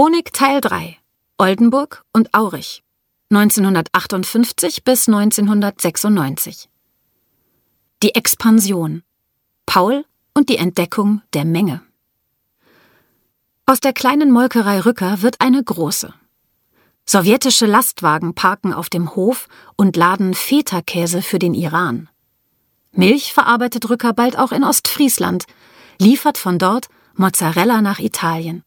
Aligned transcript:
Chronik 0.00 0.32
Teil 0.32 0.62
3 0.62 0.96
Oldenburg 1.36 2.06
und 2.14 2.32
Aurich 2.32 2.82
1958 3.28 4.82
bis 4.82 5.06
1996 5.06 6.70
Die 8.02 8.14
Expansion 8.14 9.02
Paul 9.66 10.06
und 10.32 10.48
die 10.48 10.56
Entdeckung 10.56 11.20
der 11.34 11.44
Menge 11.44 11.82
Aus 13.66 13.80
der 13.80 13.92
kleinen 13.92 14.30
Molkerei 14.30 14.80
Rücker 14.80 15.20
wird 15.20 15.38
eine 15.42 15.62
große. 15.62 16.14
Sowjetische 17.04 17.66
Lastwagen 17.66 18.34
parken 18.34 18.72
auf 18.72 18.88
dem 18.88 19.14
Hof 19.14 19.48
und 19.76 19.98
laden 19.98 20.32
Feta-Käse 20.32 21.20
für 21.20 21.38
den 21.38 21.52
Iran. 21.52 22.08
Milch 22.92 23.34
verarbeitet 23.34 23.90
Rücker 23.90 24.14
bald 24.14 24.38
auch 24.38 24.52
in 24.52 24.64
Ostfriesland, 24.64 25.44
liefert 25.98 26.38
von 26.38 26.58
dort 26.58 26.88
Mozzarella 27.16 27.82
nach 27.82 27.98
Italien. 27.98 28.64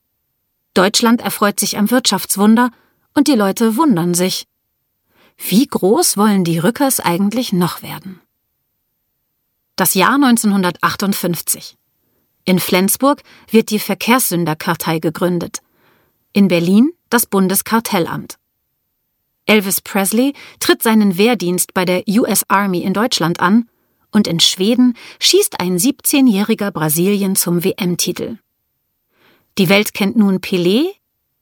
Deutschland 0.73 1.21
erfreut 1.21 1.59
sich 1.59 1.77
am 1.77 1.91
Wirtschaftswunder 1.91 2.71
und 3.13 3.27
die 3.27 3.35
Leute 3.35 3.77
wundern 3.77 4.13
sich. 4.13 4.45
Wie 5.37 5.67
groß 5.67 6.17
wollen 6.17 6.43
die 6.43 6.59
Rückers 6.59 6.99
eigentlich 6.99 7.53
noch 7.53 7.81
werden? 7.81 8.21
Das 9.75 9.93
Jahr 9.93 10.15
1958. 10.15 11.77
In 12.45 12.59
Flensburg 12.59 13.21
wird 13.49 13.69
die 13.69 13.79
Verkehrssünderkartei 13.79 14.99
gegründet. 14.99 15.59
In 16.33 16.47
Berlin 16.47 16.91
das 17.09 17.25
Bundeskartellamt. 17.25 18.37
Elvis 19.45 19.81
Presley 19.81 20.33
tritt 20.59 20.81
seinen 20.81 21.17
Wehrdienst 21.17 21.73
bei 21.73 21.85
der 21.85 22.03
US 22.07 22.43
Army 22.47 22.81
in 22.81 22.93
Deutschland 22.93 23.39
an 23.39 23.69
und 24.11 24.27
in 24.27 24.39
Schweden 24.39 24.95
schießt 25.19 25.59
ein 25.59 25.77
17-jähriger 25.77 26.71
Brasilien 26.71 27.35
zum 27.35 27.63
WM-Titel. 27.63 28.37
Die 29.57 29.69
Welt 29.69 29.93
kennt 29.93 30.15
nun 30.15 30.39
Pelé 30.39 30.85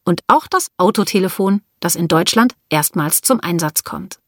und 0.03 0.21
auch 0.27 0.47
das 0.47 0.67
Autotelefon, 0.77 1.61
das 1.79 1.95
in 1.95 2.07
Deutschland 2.07 2.55
erstmals 2.69 3.21
zum 3.21 3.39
Einsatz 3.39 3.83
kommt. 3.83 4.19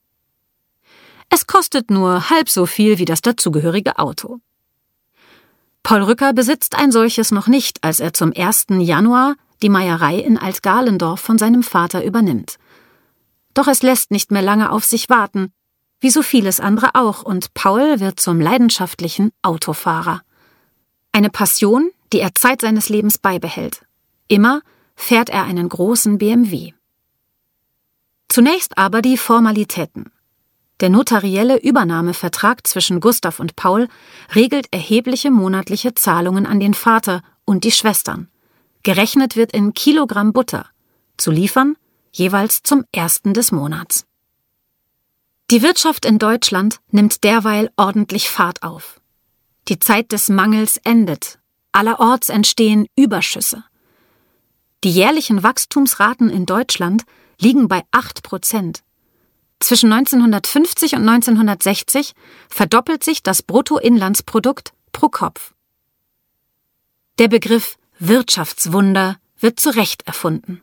Es 1.29 1.47
kostet 1.47 1.89
nur 1.89 2.29
halb 2.29 2.49
so 2.49 2.65
viel 2.65 2.97
wie 2.97 3.05
das 3.05 3.21
dazugehörige 3.21 3.97
Auto. 3.97 4.39
Paul 5.81 6.03
Rücker 6.03 6.31
besitzt 6.31 6.75
ein 6.75 6.91
solches 6.91 7.31
noch 7.31 7.47
nicht, 7.47 7.83
als 7.83 7.99
er 7.99 8.13
zum 8.13 8.31
1. 8.33 8.67
Januar 8.69 9.35
die 9.61 9.69
Meierei 9.69 10.17
in 10.19 10.37
Altgalendorf 10.37 11.19
von 11.19 11.37
seinem 11.37 11.63
Vater 11.63 12.05
übernimmt. 12.05 12.57
Doch 13.53 13.67
es 13.67 13.81
lässt 13.81 14.11
nicht 14.11 14.31
mehr 14.31 14.41
lange 14.41 14.71
auf 14.71 14.85
sich 14.85 15.09
warten, 15.09 15.51
wie 15.99 16.09
so 16.09 16.21
vieles 16.21 16.59
andere 16.59 16.95
auch, 16.95 17.23
und 17.23 17.53
Paul 17.53 17.99
wird 17.99 18.19
zum 18.19 18.39
leidenschaftlichen 18.39 19.31
Autofahrer. 19.41 20.21
Eine 21.11 21.29
Passion, 21.29 21.91
die 22.13 22.19
er 22.19 22.35
Zeit 22.35 22.61
seines 22.61 22.89
Lebens 22.89 23.17
beibehält. 23.17 23.85
Immer 24.27 24.61
fährt 24.95 25.29
er 25.29 25.43
einen 25.43 25.67
großen 25.67 26.17
BMW. 26.19 26.73
Zunächst 28.29 28.77
aber 28.77 29.01
die 29.01 29.17
Formalitäten. 29.17 30.11
Der 30.79 30.89
notarielle 30.89 31.57
Übernahmevertrag 31.57 32.65
zwischen 32.67 32.99
Gustav 32.99 33.39
und 33.39 33.55
Paul 33.55 33.87
regelt 34.35 34.67
erhebliche 34.71 35.31
monatliche 35.31 35.93
Zahlungen 35.93 36.45
an 36.45 36.59
den 36.59 36.73
Vater 36.73 37.21
und 37.45 37.63
die 37.63 37.71
Schwestern. 37.71 38.29
Gerechnet 38.83 39.35
wird 39.35 39.51
in 39.51 39.73
Kilogramm 39.73 40.33
Butter. 40.33 40.67
Zu 41.17 41.31
liefern 41.31 41.75
jeweils 42.11 42.63
zum 42.63 42.85
ersten 42.91 43.33
des 43.33 43.51
Monats. 43.51 44.05
Die 45.51 45.61
Wirtschaft 45.61 46.05
in 46.05 46.19
Deutschland 46.19 46.79
nimmt 46.89 47.23
derweil 47.23 47.71
ordentlich 47.75 48.29
Fahrt 48.29 48.63
auf. 48.63 48.99
Die 49.67 49.79
Zeit 49.79 50.11
des 50.11 50.29
Mangels 50.29 50.77
endet 50.77 51.39
Allerorts 51.73 52.29
entstehen 52.29 52.87
Überschüsse. 52.95 53.65
Die 54.83 54.91
jährlichen 54.91 55.43
Wachstumsraten 55.43 56.29
in 56.29 56.45
Deutschland 56.45 57.03
liegen 57.39 57.67
bei 57.67 57.83
8 57.91 58.23
Prozent. 58.23 58.83
Zwischen 59.59 59.91
1950 59.91 60.95
und 60.95 61.07
1960 61.07 62.13
verdoppelt 62.49 63.03
sich 63.03 63.23
das 63.23 63.41
Bruttoinlandsprodukt 63.41 64.73
pro 64.91 65.09
Kopf. 65.09 65.53
Der 67.17 67.27
Begriff 67.27 67.77
Wirtschaftswunder 67.99 69.17
wird 69.39 69.59
zu 69.59 69.69
Recht 69.69 70.05
erfunden. 70.07 70.61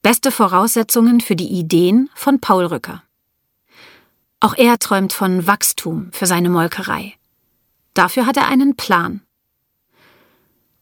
Beste 0.00 0.30
Voraussetzungen 0.30 1.20
für 1.20 1.36
die 1.36 1.48
Ideen 1.48 2.08
von 2.14 2.40
Paul 2.40 2.66
Rücker. 2.66 3.02
Auch 4.40 4.54
er 4.56 4.78
träumt 4.78 5.12
von 5.12 5.46
Wachstum 5.46 6.10
für 6.12 6.26
seine 6.26 6.48
Molkerei. 6.48 7.14
Dafür 7.94 8.26
hat 8.26 8.36
er 8.36 8.46
einen 8.46 8.76
Plan. 8.76 9.25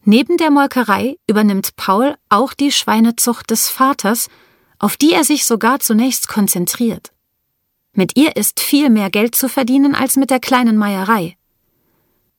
Neben 0.06 0.36
der 0.36 0.50
Molkerei 0.50 1.16
übernimmt 1.26 1.76
Paul 1.76 2.16
auch 2.28 2.52
die 2.52 2.70
Schweinezucht 2.70 3.50
des 3.50 3.70
Vaters, 3.70 4.28
auf 4.78 4.98
die 4.98 5.12
er 5.14 5.24
sich 5.24 5.46
sogar 5.46 5.80
zunächst 5.80 6.28
konzentriert. 6.28 7.12
Mit 7.94 8.16
ihr 8.16 8.36
ist 8.36 8.60
viel 8.60 8.90
mehr 8.90 9.08
Geld 9.08 9.34
zu 9.34 9.48
verdienen 9.48 9.94
als 9.94 10.16
mit 10.16 10.28
der 10.28 10.40
kleinen 10.40 10.76
Meierei. 10.76 11.38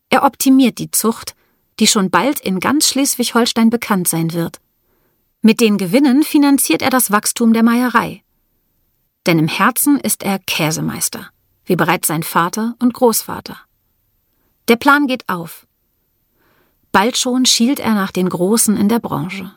Er 0.10 0.24
optimiert 0.24 0.78
die 0.78 0.92
Zucht, 0.92 1.36
die 1.80 1.88
schon 1.88 2.12
bald 2.12 2.40
in 2.40 2.60
ganz 2.60 2.88
Schleswig-Holstein 2.90 3.72
bekannt 3.72 4.08
sein 4.08 4.34
wird. 4.34 4.60
Mit 5.42 5.60
den 5.60 5.78
Gewinnen 5.78 6.24
finanziert 6.24 6.82
er 6.82 6.90
das 6.90 7.10
Wachstum 7.10 7.54
der 7.54 7.64
Meierei. 7.64 8.24
Denn 9.26 9.40
im 9.40 9.48
Herzen 9.48 10.00
ist 10.00 10.24
er 10.24 10.38
Käsemeister, 10.40 11.30
wie 11.66 11.76
bereits 11.76 12.08
sein 12.08 12.24
Vater 12.24 12.76
und 12.80 12.94
Großvater. 12.94 13.58
Der 14.68 14.76
Plan 14.76 15.08
geht 15.08 15.28
auf. 15.30 15.66
Bald 16.96 17.18
schon 17.18 17.46
schielt 17.46 17.82
er 17.82 17.94
nach 17.94 18.12
den 18.14 18.30
Großen 18.30 18.78
in 18.78 18.88
der 18.88 19.00
Branche. 19.00 19.52